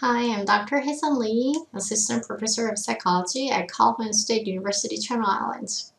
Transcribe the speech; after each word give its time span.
Hi, 0.00 0.32
I'm 0.32 0.44
Dr. 0.44 0.76
HyeSun 0.76 1.18
Lee, 1.18 1.60
Assistant 1.74 2.24
Professor 2.24 2.68
of 2.68 2.78
Psychology 2.78 3.50
at 3.50 3.68
California 3.68 4.14
State 4.14 4.46
University, 4.46 4.96
Channel 4.96 5.26
Islands. 5.26 5.92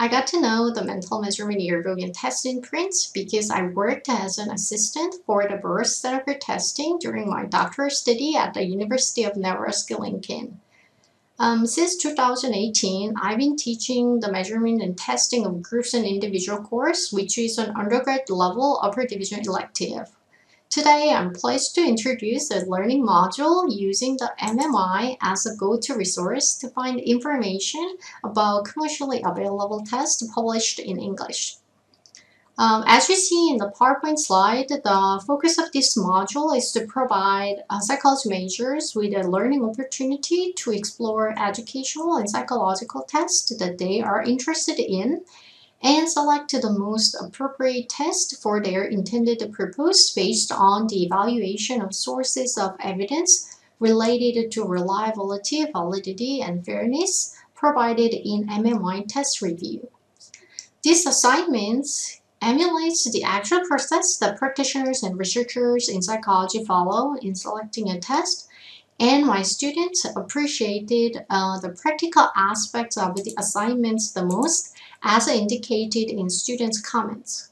I 0.00 0.08
got 0.08 0.26
to 0.26 0.40
know 0.40 0.68
the 0.68 0.82
mental 0.82 1.22
measurement 1.22 1.60
yearbook 1.60 2.00
and 2.00 2.12
Tests 2.12 2.44
in 2.44 2.60
Print 2.60 2.92
because 3.14 3.52
I 3.52 3.66
worked 3.66 4.08
as 4.08 4.36
an 4.36 4.50
assistant 4.50 5.14
for 5.24 5.44
the 5.44 5.58
Buros 5.58 5.94
center 5.94 6.34
testing 6.34 6.98
during 6.98 7.30
my 7.30 7.44
doctoral 7.44 7.88
study 7.88 8.34
at 8.34 8.54
the 8.54 8.64
University 8.64 9.22
of 9.22 9.36
Nebraska-Lincoln. 9.36 10.60
Um, 11.38 11.68
since 11.68 11.96
2018, 11.98 13.14
I've 13.16 13.38
been 13.38 13.54
teaching 13.54 14.18
the 14.18 14.32
measurement 14.32 14.82
and 14.82 14.98
testing 14.98 15.46
of 15.46 15.62
groups 15.62 15.94
and 15.94 16.04
individual 16.04 16.58
course, 16.64 17.12
which 17.12 17.38
is 17.38 17.58
an 17.58 17.76
undergrad 17.76 18.28
level 18.28 18.80
upper 18.82 19.06
division 19.06 19.38
elective. 19.46 20.10
Today, 20.70 21.12
I'm 21.12 21.32
pleased 21.32 21.74
to 21.74 21.84
introduce 21.84 22.48
a 22.48 22.64
learning 22.64 23.04
module 23.04 23.66
using 23.68 24.16
the 24.18 24.32
MMY 24.38 25.16
as 25.20 25.44
a 25.44 25.56
go-to 25.56 25.96
resource 25.96 26.54
to 26.58 26.68
find 26.68 27.00
information 27.00 27.96
about 28.22 28.66
commercially 28.66 29.20
available 29.24 29.84
tests 29.84 30.22
published 30.32 30.78
in 30.78 31.00
English. 31.00 31.56
Um, 32.56 32.84
as 32.86 33.08
you 33.08 33.16
see 33.16 33.50
in 33.50 33.56
the 33.56 33.72
PowerPoint 33.72 34.20
slide, 34.20 34.68
the 34.68 35.20
focus 35.26 35.58
of 35.58 35.72
this 35.72 35.98
module 35.98 36.56
is 36.56 36.70
to 36.70 36.86
provide 36.86 37.64
uh, 37.68 37.80
psychology 37.80 38.28
majors 38.28 38.94
with 38.94 39.12
a 39.12 39.28
learning 39.28 39.64
opportunity 39.64 40.52
to 40.52 40.70
explore 40.70 41.36
educational 41.36 42.14
and 42.14 42.30
psychological 42.30 43.02
tests 43.02 43.52
that 43.56 43.78
they 43.78 44.00
are 44.00 44.22
interested 44.22 44.78
in 44.78 45.24
and 45.82 46.08
select 46.08 46.52
the 46.52 46.70
most 46.70 47.14
appropriate 47.20 47.88
test 47.88 48.40
for 48.42 48.60
their 48.60 48.84
intended 48.84 49.52
purpose 49.52 50.12
based 50.12 50.52
on 50.52 50.86
the 50.86 51.04
evaluation 51.04 51.80
of 51.80 51.94
sources 51.94 52.58
of 52.58 52.76
evidence 52.80 53.58
related 53.78 54.50
to 54.52 54.64
reliability, 54.64 55.64
validity, 55.72 56.42
and 56.42 56.64
fairness 56.64 57.34
provided 57.54 58.12
in 58.14 58.46
MMY 58.46 59.06
test 59.08 59.40
review. 59.40 59.88
These 60.82 61.06
assignments 61.06 62.20
emulates 62.42 63.10
the 63.10 63.22
actual 63.22 63.60
process 63.66 64.16
that 64.18 64.38
practitioners 64.38 65.02
and 65.02 65.18
researchers 65.18 65.88
in 65.88 66.02
psychology 66.02 66.64
follow 66.64 67.16
in 67.20 67.34
selecting 67.34 67.90
a 67.90 67.98
test 67.98 68.48
and 69.00 69.26
my 69.26 69.40
students 69.40 70.04
appreciated 70.14 71.24
uh, 71.30 71.58
the 71.60 71.70
practical 71.70 72.28
aspects 72.36 72.98
of 72.98 73.16
the 73.16 73.34
assignments 73.38 74.12
the 74.12 74.24
most 74.24 74.76
as 75.02 75.26
indicated 75.26 76.10
in 76.10 76.28
students' 76.28 76.80
comments. 76.80 77.50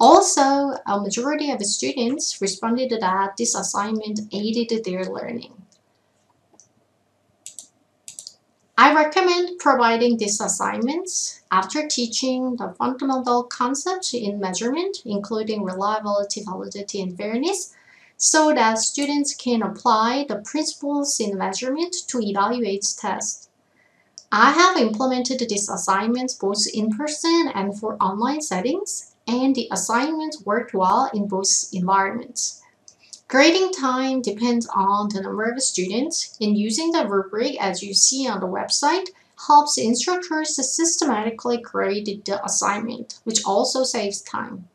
Also, 0.00 0.74
a 0.84 1.00
majority 1.00 1.52
of 1.52 1.64
students 1.64 2.40
responded 2.40 2.90
that 3.00 3.36
this 3.38 3.54
assignment 3.54 4.18
aided 4.32 4.84
their 4.84 5.04
learning. 5.04 5.52
I 8.76 8.92
recommend 8.92 9.60
providing 9.60 10.16
these 10.16 10.40
assignments 10.40 11.42
after 11.52 11.86
teaching 11.86 12.56
the 12.56 12.74
fundamental 12.76 13.44
concepts 13.44 14.12
in 14.12 14.40
measurement, 14.40 15.02
including 15.04 15.62
reliability, 15.62 16.42
validity, 16.42 17.00
and 17.00 17.16
fairness, 17.16 17.72
so 18.22 18.54
that 18.54 18.78
students 18.78 19.34
can 19.34 19.64
apply 19.64 20.24
the 20.28 20.36
principles 20.36 21.18
in 21.18 21.36
measurement 21.36 21.92
to 22.06 22.20
evaluate 22.20 22.86
tests. 22.96 23.48
I 24.30 24.52
have 24.52 24.76
implemented 24.76 25.40
these 25.40 25.68
assignments 25.68 26.34
both 26.34 26.64
in 26.72 26.96
person 26.96 27.50
and 27.52 27.76
for 27.76 27.96
online 27.96 28.40
settings, 28.40 29.12
and 29.26 29.56
the 29.56 29.66
assignments 29.72 30.46
worked 30.46 30.72
well 30.72 31.10
in 31.12 31.26
both 31.26 31.68
environments. 31.72 32.62
Grading 33.26 33.72
time 33.72 34.22
depends 34.22 34.68
on 34.72 35.08
the 35.08 35.22
number 35.22 35.50
of 35.50 35.60
students, 35.60 36.36
and 36.40 36.56
using 36.56 36.92
the 36.92 37.08
rubric 37.08 37.60
as 37.60 37.82
you 37.82 37.92
see 37.92 38.28
on 38.28 38.38
the 38.38 38.46
website 38.46 39.08
helps 39.48 39.76
instructors 39.76 40.54
systematically 40.54 41.56
grade 41.56 42.22
the 42.24 42.44
assignment, 42.44 43.18
which 43.24 43.44
also 43.44 43.82
saves 43.82 44.22
time. 44.22 44.68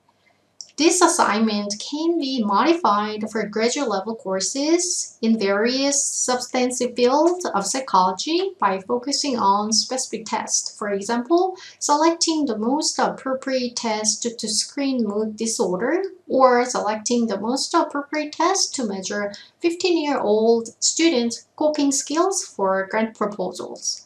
This 0.77 1.01
assignment 1.01 1.73
can 1.79 2.19
be 2.19 2.43
modified 2.43 3.31
for 3.31 3.43
graduate 3.47 3.89
level 3.89 4.15
courses 4.15 5.17
in 5.23 5.39
various 5.39 6.03
substantive 6.03 6.95
fields 6.95 7.47
of 7.47 7.65
psychology 7.65 8.51
by 8.59 8.81
focusing 8.81 9.39
on 9.39 9.73
specific 9.73 10.27
tests. 10.27 10.77
For 10.77 10.89
example, 10.89 11.57
selecting 11.79 12.45
the 12.45 12.59
most 12.59 12.99
appropriate 12.99 13.75
test 13.75 14.21
to 14.21 14.47
screen 14.47 15.03
mood 15.03 15.35
disorder 15.35 16.03
or 16.27 16.63
selecting 16.63 17.25
the 17.25 17.39
most 17.39 17.73
appropriate 17.73 18.33
test 18.33 18.75
to 18.75 18.85
measure 18.85 19.33
15-year-old 19.63 20.75
students' 20.79 21.47
coping 21.55 21.91
skills 21.91 22.43
for 22.43 22.85
grant 22.85 23.17
proposals. 23.17 24.05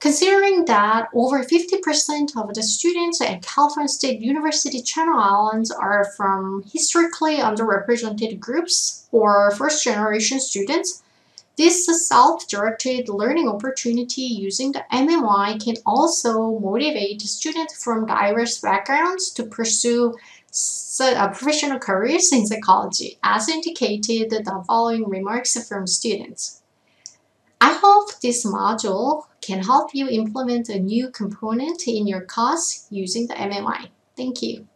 Considering 0.00 0.64
that 0.66 1.08
over 1.12 1.42
50% 1.42 2.36
of 2.36 2.54
the 2.54 2.62
students 2.62 3.20
at 3.20 3.42
California 3.42 3.88
State 3.88 4.20
University 4.20 4.80
Channel 4.80 5.18
Islands 5.18 5.72
are 5.72 6.04
from 6.16 6.62
historically 6.72 7.38
underrepresented 7.38 8.38
groups 8.38 9.08
or 9.10 9.50
first-generation 9.56 10.38
students, 10.38 11.02
this 11.56 11.86
self-directed 12.06 13.08
learning 13.08 13.48
opportunity 13.48 14.22
using 14.22 14.70
the 14.70 14.84
MMY 14.92 15.64
can 15.64 15.74
also 15.84 16.60
motivate 16.60 17.20
students 17.22 17.82
from 17.82 18.06
diverse 18.06 18.60
backgrounds 18.60 19.30
to 19.32 19.42
pursue 19.42 20.14
uh, 21.00 21.28
professional 21.28 21.80
careers 21.80 22.32
in 22.32 22.46
psychology, 22.46 23.18
as 23.24 23.48
indicated 23.48 24.30
the 24.30 24.64
following 24.68 25.08
remarks 25.08 25.68
from 25.68 25.88
students. 25.88 26.62
I 27.60 27.78
hope 27.82 28.20
this 28.20 28.46
module 28.46 29.24
can 29.40 29.64
help 29.64 29.94
you 29.94 30.08
implement 30.08 30.68
a 30.68 30.78
new 30.78 31.10
component 31.10 31.86
in 31.88 32.06
your 32.06 32.24
course 32.24 32.86
using 32.90 33.26
the 33.26 33.34
MMY. 33.34 33.88
Thank 34.16 34.42
you. 34.42 34.68